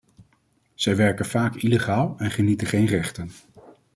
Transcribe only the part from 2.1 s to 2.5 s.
en